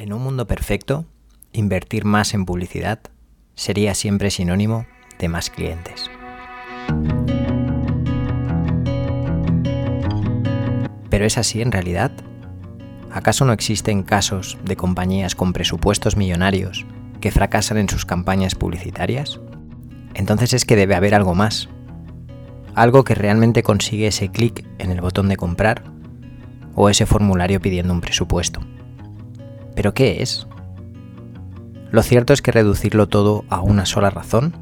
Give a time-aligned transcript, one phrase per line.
[0.00, 1.04] En un mundo perfecto,
[1.52, 3.00] invertir más en publicidad
[3.54, 4.86] sería siempre sinónimo
[5.18, 6.10] de más clientes.
[11.10, 12.12] ¿Pero es así en realidad?
[13.12, 16.86] ¿Acaso no existen casos de compañías con presupuestos millonarios
[17.20, 19.38] que fracasan en sus campañas publicitarias?
[20.14, 21.68] Entonces es que debe haber algo más.
[22.74, 25.84] Algo que realmente consigue ese clic en el botón de comprar
[26.74, 28.62] o ese formulario pidiendo un presupuesto.
[29.80, 30.46] ¿Pero qué es?
[31.90, 34.52] Lo cierto es que reducirlo todo a una sola razón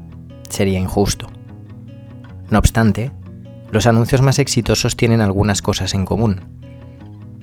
[0.47, 1.27] sería injusto.
[2.49, 3.11] No obstante,
[3.69, 6.39] los anuncios más exitosos tienen algunas cosas en común.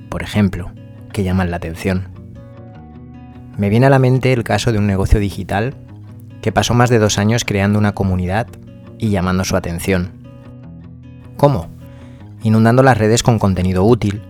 [0.09, 0.73] Por ejemplo,
[1.13, 2.09] que llaman la atención.
[3.59, 5.75] Me viene a la mente el caso de un negocio digital
[6.41, 8.47] que pasó más de dos años creando una comunidad
[8.97, 10.13] y llamando su atención.
[11.37, 11.69] ¿Cómo?
[12.43, 14.23] Inundando las redes con contenido útil,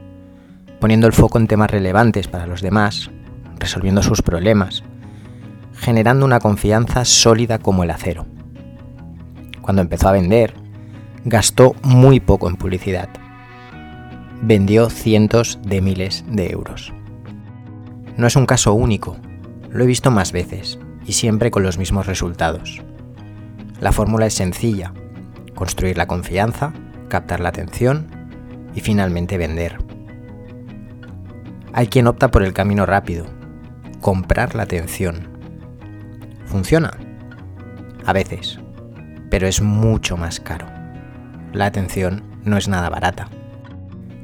[0.81, 3.13] poniendo el foco en temas relevantes para los demás
[3.59, 4.85] resolviendo sus problemas,
[5.75, 8.27] generando una confianza sólida como el acero.
[9.61, 10.55] Cuando empezó a vender,
[11.25, 13.09] gastó muy poco en publicidad.
[14.43, 16.93] Vendió cientos de miles de euros.
[18.17, 19.17] No es un caso único,
[19.71, 22.83] lo he visto más veces y siempre con los mismos resultados.
[23.81, 24.93] La fórmula es sencilla,
[25.55, 26.73] construir la confianza,
[27.09, 28.07] captar la atención
[28.75, 29.79] y finalmente vender.
[31.73, 33.27] Hay quien opta por el camino rápido,
[34.07, 35.27] comprar la atención.
[36.45, 36.97] ¿Funciona?
[38.05, 38.61] A veces,
[39.31, 40.69] pero es mucho más caro.
[41.53, 43.29] La atención no es nada barata.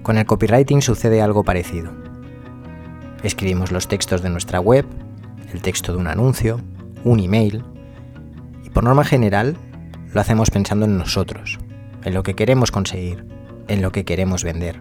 [0.04, 1.90] Con el copywriting sucede algo parecido.
[3.24, 4.86] Escribimos los textos de nuestra web,
[5.52, 6.60] el texto de un anuncio,
[7.02, 7.64] un email,
[8.64, 9.56] y por norma general
[10.14, 11.58] lo hacemos pensando en nosotros,
[12.04, 13.26] en lo que queremos conseguir,
[13.66, 14.80] en lo que queremos vender.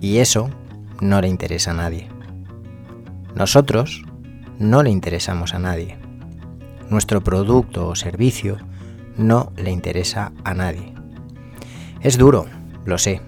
[0.00, 0.48] Y eso
[1.02, 2.17] no le interesa a nadie.
[3.38, 4.02] Nosotros
[4.58, 5.96] no le interesamos a nadie.
[6.90, 8.56] Nuestro producto o servicio
[9.16, 10.92] no le interesa a nadie.
[12.00, 12.46] Es duro,
[12.84, 13.22] lo sé.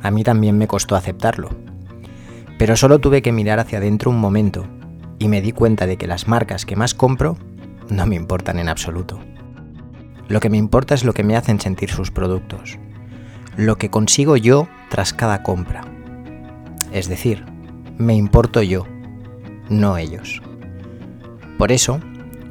[0.00, 1.50] A mí también me costó aceptarlo.
[2.58, 4.66] Pero solo tuve que mirar hacia adentro un momento
[5.18, 7.36] y me di cuenta de que las marcas que más compro
[7.90, 9.20] no me importan en absoluto.
[10.28, 12.78] Lo que me importa es lo que me hacen sentir sus productos,
[13.58, 15.82] lo que consigo yo tras cada compra.
[16.90, 17.44] Es decir,
[17.98, 18.86] me importo yo
[19.68, 20.42] no ellos.
[21.58, 22.00] Por eso,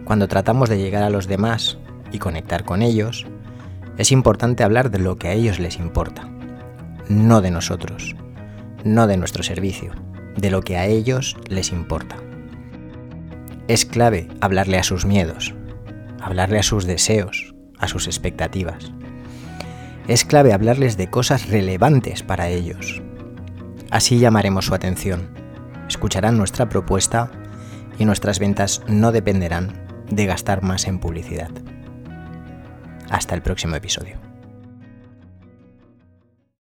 [0.03, 1.77] cuando tratamos de llegar a los demás
[2.11, 3.25] y conectar con ellos,
[3.97, 6.29] es importante hablar de lo que a ellos les importa,
[7.07, 8.15] no de nosotros,
[8.83, 9.91] no de nuestro servicio,
[10.35, 12.17] de lo que a ellos les importa.
[13.67, 15.53] Es clave hablarle a sus miedos,
[16.21, 18.91] hablarle a sus deseos, a sus expectativas.
[20.07, 23.01] Es clave hablarles de cosas relevantes para ellos.
[23.89, 25.44] Así llamaremos su atención
[25.87, 27.31] escucharán nuestra propuesta
[27.97, 31.49] y nuestras ventas no dependerán de gastar más en publicidad.
[33.09, 34.34] Hasta el próximo episodio.